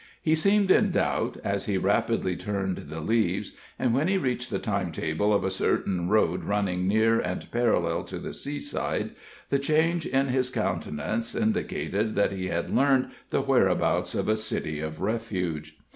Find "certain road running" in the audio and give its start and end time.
5.51-6.87